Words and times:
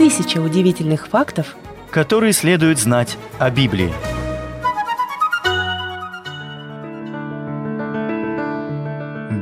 Тысяча 0.00 0.38
удивительных 0.38 1.08
фактов, 1.08 1.56
которые 1.90 2.32
следует 2.32 2.78
знать 2.78 3.18
о 3.38 3.50
Библии. 3.50 3.92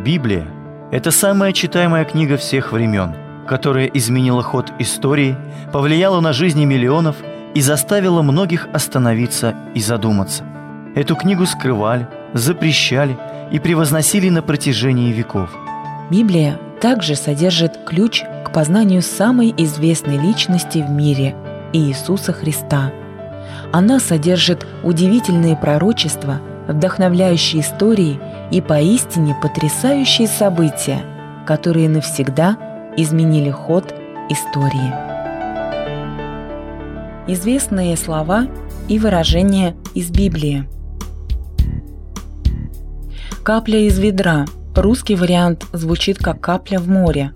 Библия– 0.04 0.48
это 0.90 1.12
самая 1.12 1.52
читаемая 1.52 2.04
книга 2.04 2.36
всех 2.36 2.72
времен, 2.72 3.14
которая 3.46 3.86
изменила 3.86 4.42
ход 4.42 4.72
истории, 4.80 5.36
повлияла 5.72 6.18
на 6.20 6.32
жизни 6.32 6.64
миллионов 6.64 7.14
и 7.54 7.60
заставила 7.60 8.22
многих 8.22 8.66
остановиться 8.72 9.54
и 9.76 9.80
задуматься. 9.80 10.42
Эту 10.96 11.14
книгу 11.14 11.46
скрывали, 11.46 12.08
запрещали 12.34 13.16
и 13.52 13.60
превозносили 13.60 14.28
на 14.28 14.42
протяжении 14.42 15.12
веков. 15.12 15.50
Библия 16.10 16.58
также 16.80 17.14
содержит 17.14 17.78
ключ 17.86 18.24
познанию 18.58 19.02
самой 19.02 19.54
известной 19.56 20.18
личности 20.18 20.78
в 20.78 20.90
мире– 20.90 21.36
Иисуса 21.72 22.32
Христа. 22.32 22.90
Она 23.72 24.00
содержит 24.00 24.66
удивительные 24.82 25.56
пророчества, 25.56 26.40
вдохновляющие 26.66 27.62
истории 27.62 28.18
и 28.50 28.60
поистине 28.60 29.36
потрясающие 29.40 30.26
события, 30.26 31.02
которые 31.46 31.88
навсегда 31.88 32.58
изменили 32.96 33.48
ход 33.48 33.94
истории. 34.28 34.92
Известные 37.28 37.96
слова 37.96 38.48
и 38.88 38.98
выражения 38.98 39.76
из 39.94 40.10
Библии. 40.10 40.68
Капля 43.44 43.86
из 43.86 44.00
ведра. 44.00 44.46
Русский 44.74 45.14
вариант 45.14 45.64
звучит 45.72 46.18
как 46.18 46.40
капля 46.40 46.80
в 46.80 46.88
море. 46.88 47.32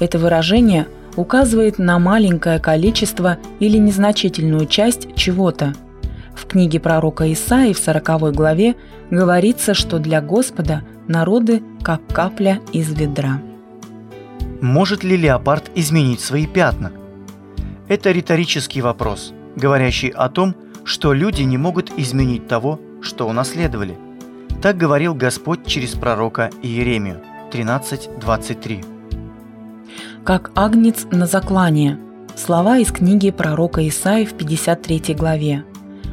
Это 0.00 0.18
выражение 0.18 0.86
указывает 1.16 1.78
на 1.78 1.98
маленькое 1.98 2.58
количество 2.58 3.38
или 3.60 3.76
незначительную 3.76 4.66
часть 4.66 5.14
чего-то. 5.14 5.74
В 6.34 6.46
книге 6.46 6.80
пророка 6.80 7.30
Исаии 7.32 7.72
в 7.72 7.78
40 7.78 8.32
главе 8.32 8.76
говорится, 9.10 9.74
что 9.74 9.98
для 9.98 10.20
Господа 10.20 10.82
народы 11.06 11.62
как 11.82 12.06
капля 12.06 12.60
из 12.72 12.90
ведра. 12.92 13.40
Может 14.60 15.04
ли 15.04 15.16
леопард 15.16 15.70
изменить 15.74 16.20
свои 16.20 16.46
пятна? 16.46 16.92
Это 17.88 18.12
риторический 18.12 18.80
вопрос, 18.80 19.32
говорящий 19.56 20.08
о 20.08 20.28
том, 20.28 20.54
что 20.84 21.12
люди 21.12 21.42
не 21.42 21.58
могут 21.58 21.92
изменить 21.98 22.48
того, 22.48 22.80
что 23.02 23.28
унаследовали. 23.28 23.96
Так 24.62 24.76
говорил 24.76 25.14
Господь 25.14 25.66
через 25.66 25.90
пророка 25.90 26.50
Иеремию 26.62 27.20
13.23 27.52 29.01
как 30.24 30.52
агнец 30.54 31.06
на 31.10 31.26
заклание. 31.26 31.98
Слова 32.36 32.78
из 32.78 32.90
книги 32.92 33.30
пророка 33.30 33.86
Исаи 33.88 34.24
в 34.24 34.34
53 34.34 35.14
главе. 35.14 35.64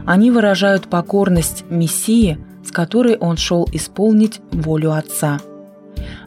Они 0.06 0.32
выражают 0.32 0.88
покорность 0.88 1.64
Мессии, 1.70 2.38
с 2.66 2.72
которой 2.72 3.18
он 3.18 3.38
шел 3.38 3.68
исполнить 3.72 4.42
волю 4.52 4.94
Отца. 4.94 5.40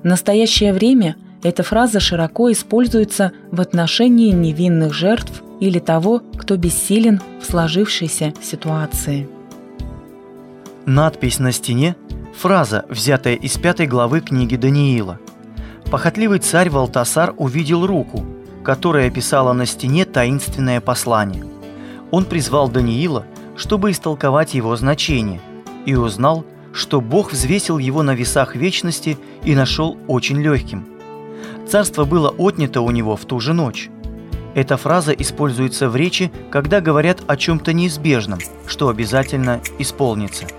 В 0.02 0.04
настоящее 0.04 0.72
время 0.72 1.16
эта 1.42 1.62
фраза 1.62 1.98
широко 1.98 2.50
используется 2.52 3.32
в 3.50 3.60
отношении 3.60 4.30
невинных 4.30 4.94
жертв 4.94 5.42
или 5.60 5.78
того, 5.78 6.22
кто 6.36 6.56
бессилен 6.56 7.20
в 7.40 7.46
сложившейся 7.46 8.32
ситуации. 8.40 9.28
Надпись 10.86 11.38
на 11.38 11.52
стене– 11.52 11.96
фраза, 12.36 12.84
взятая 12.88 13.34
из 13.34 13.56
пятой 13.58 13.86
главы 13.86 14.20
книги 14.20 14.56
Даниила– 14.56 15.18
Похотливый 15.92 16.38
царь 16.38 16.70
Валтасар 16.70 17.34
увидел 17.36 17.86
руку, 17.86 18.24
которая 18.64 19.10
писала 19.10 19.52
на 19.52 19.66
стене 19.66 20.06
таинственное 20.06 20.80
послание. 20.80 21.44
Он 22.10 22.24
призвал 22.24 22.70
Даниила, 22.70 23.26
чтобы 23.58 23.90
истолковать 23.90 24.54
его 24.54 24.74
значение, 24.74 25.42
и 25.84 25.94
узнал, 25.94 26.46
что 26.72 27.02
Бог 27.02 27.32
взвесил 27.32 27.76
его 27.76 28.02
на 28.02 28.14
весах 28.14 28.56
вечности 28.56 29.18
и 29.44 29.54
нашел 29.54 29.98
очень 30.06 30.40
легким. 30.40 30.86
Царство 31.68 32.06
было 32.06 32.30
отнято 32.30 32.80
у 32.80 32.90
него 32.90 33.14
в 33.14 33.26
ту 33.26 33.38
же 33.38 33.52
ночь. 33.52 33.90
Эта 34.54 34.78
фраза 34.78 35.12
используется 35.12 35.90
в 35.90 35.96
речи, 35.96 36.32
когда 36.50 36.80
говорят 36.80 37.20
о 37.26 37.36
чем-то 37.36 37.74
неизбежном, 37.74 38.38
что 38.66 38.88
обязательно 38.88 39.60
исполнится– 39.78 40.46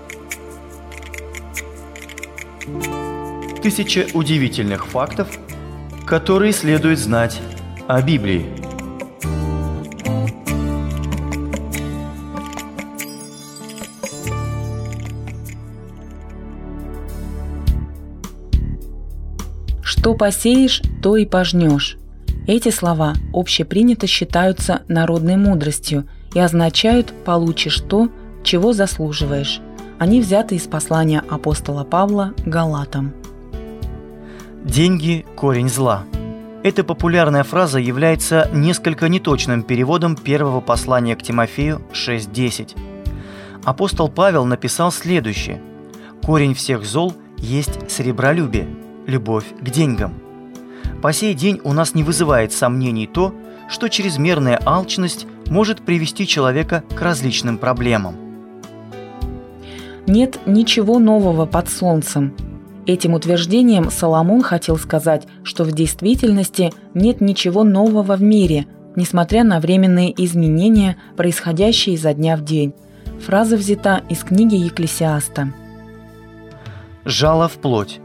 Тысяча 3.64 4.06
удивительных 4.12 4.86
фактов, 4.86 5.38
которые 6.04 6.52
следует 6.52 6.98
знать 6.98 7.40
о 7.88 8.02
Библии. 8.02 8.44
Что 19.82 20.12
посеешь, 20.14 20.82
то 21.02 21.16
и 21.16 21.24
пожнешь. 21.24 21.96
Эти 22.46 22.70
слова 22.70 23.14
общепринято 23.32 24.06
считаются 24.06 24.82
народной 24.88 25.36
мудростью 25.36 26.06
и 26.34 26.38
означают 26.38 27.14
«получишь 27.24 27.80
то, 27.80 28.10
чего 28.42 28.74
заслуживаешь». 28.74 29.62
Они 29.98 30.20
взяты 30.20 30.56
из 30.56 30.64
послания 30.64 31.24
апостола 31.30 31.84
Павла 31.84 32.34
Галатам. 32.44 33.14
«Деньги– 34.64 35.26
корень 35.36 35.68
зла». 35.68 36.04
Эта 36.62 36.84
популярная 36.84 37.44
фраза 37.44 37.78
является 37.78 38.48
несколько 38.54 39.10
неточным 39.10 39.62
переводом 39.62 40.16
первого 40.16 40.62
послания 40.62 41.16
к 41.16 41.22
Тимофею 41.22 41.82
6.10. 41.92 42.74
Апостол 43.62 44.08
Павел 44.08 44.46
написал 44.46 44.90
следующее. 44.90 45.60
«Корень 46.22 46.54
всех 46.54 46.86
зол 46.86 47.12
есть 47.36 47.90
сребролюбие, 47.90 48.66
любовь 49.06 49.44
к 49.60 49.68
деньгам». 49.68 50.14
По 51.02 51.12
сей 51.12 51.34
день 51.34 51.60
у 51.62 51.74
нас 51.74 51.94
не 51.94 52.02
вызывает 52.02 52.54
сомнений 52.54 53.06
то, 53.06 53.34
что 53.68 53.88
чрезмерная 53.88 54.58
алчность 54.64 55.26
может 55.46 55.82
привести 55.82 56.26
человека 56.26 56.82
к 56.96 57.02
различным 57.02 57.58
проблемам. 57.58 58.16
Нет 60.06 60.40
ничего 60.46 60.98
нового 60.98 61.44
под 61.44 61.68
солнцем, 61.68 62.34
Этим 62.86 63.14
утверждением 63.14 63.90
Соломон 63.90 64.42
хотел 64.42 64.76
сказать, 64.76 65.26
что 65.42 65.64
в 65.64 65.72
действительности 65.72 66.72
нет 66.92 67.22
ничего 67.22 67.64
нового 67.64 68.16
в 68.16 68.22
мире, 68.22 68.66
несмотря 68.94 69.42
на 69.42 69.58
временные 69.58 70.12
изменения, 70.22 70.98
происходящие 71.16 71.94
изо 71.94 72.12
дня 72.12 72.36
в 72.36 72.44
день. 72.44 72.74
Фраза 73.24 73.56
взята 73.56 74.02
из 74.10 74.22
книги 74.22 74.56
Екклесиаста. 74.56 75.52
«Жало 77.06 77.48
в 77.48 77.54
плоть». 77.54 78.00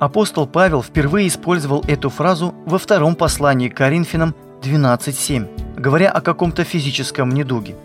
Апостол 0.00 0.46
Павел 0.46 0.82
впервые 0.82 1.28
использовал 1.28 1.84
эту 1.86 2.10
фразу 2.10 2.54
во 2.66 2.78
втором 2.78 3.14
послании 3.14 3.68
к 3.68 3.76
Коринфянам 3.76 4.34
12.7, 4.60 5.80
говоря 5.80 6.10
о 6.10 6.20
каком-то 6.20 6.64
физическом 6.64 7.30
недуге. 7.30 7.76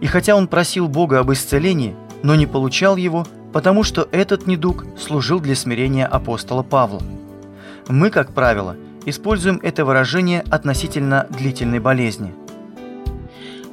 И 0.00 0.06
хотя 0.06 0.36
он 0.36 0.46
просил 0.46 0.88
Бога 0.88 1.18
об 1.18 1.32
исцелении, 1.32 1.96
но 2.22 2.36
не 2.36 2.46
получал 2.46 2.96
его– 2.96 3.26
потому 3.52 3.82
что 3.82 4.08
этот 4.12 4.46
недуг 4.46 4.84
служил 4.98 5.40
для 5.40 5.54
смирения 5.54 6.06
апостола 6.06 6.62
Павла. 6.62 7.02
Мы, 7.88 8.10
как 8.10 8.32
правило, 8.32 8.76
используем 9.06 9.60
это 9.62 9.84
выражение 9.84 10.44
относительно 10.50 11.26
длительной 11.30 11.78
болезни. 11.78 12.34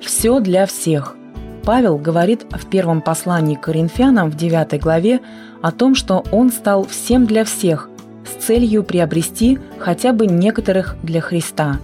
«Все 0.02 0.40
для 0.40 0.66
всех». 0.66 1.16
Павел 1.64 1.98
говорит 1.98 2.46
в 2.52 2.68
первом 2.68 3.02
послании 3.02 3.56
к 3.56 3.62
Коринфянам 3.62 4.30
в 4.30 4.38
9 4.38 4.80
главе 4.80 5.20
о 5.64 5.72
том, 5.72 5.96
что 5.96 6.24
он 6.32 6.52
стал 6.52 6.86
всем 6.86 7.26
для 7.26 7.44
всех 7.44 7.90
с 8.24 8.44
целью 8.46 8.84
приобрести 8.84 9.60
хотя 9.80 10.14
бы 10.14 10.28
некоторых 10.28 10.96
для 11.02 11.22
Христа. 11.22 11.80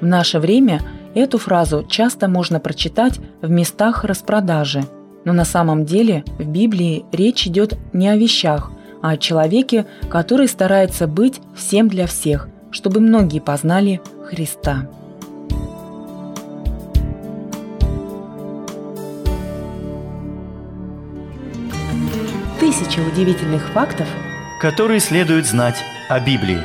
В 0.00 0.06
наше 0.06 0.38
время 0.38 0.80
эту 1.14 1.38
фразу 1.38 1.84
часто 1.88 2.28
можно 2.28 2.60
прочитать 2.60 3.18
в 3.42 3.50
местах 3.50 4.04
распродажи– 4.04 4.84
но 5.26 5.32
на 5.32 5.44
самом 5.44 5.84
деле 5.84 6.24
в 6.38 6.46
Библии 6.46 7.04
речь 7.12 7.46
идет 7.48 7.76
не 7.92 8.08
о 8.08 8.16
вещах, 8.16 8.70
а 9.02 9.10
о 9.10 9.16
человеке, 9.18 9.84
который 10.08 10.48
старается 10.48 11.08
быть 11.08 11.40
всем 11.54 11.88
для 11.88 12.06
всех, 12.06 12.48
чтобы 12.70 13.00
многие 13.00 13.40
познали 13.40 14.00
Христа. 14.24 14.88
Тысяча 22.60 23.00
удивительных 23.00 23.62
фактов, 23.72 24.06
которые 24.60 25.00
следует 25.00 25.46
знать 25.46 25.76
о 26.08 26.20
Библии. 26.20 26.60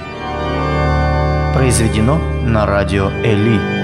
Произведено 1.56 2.18
на 2.44 2.68
радио 2.68 3.10
Эли. 3.24 3.81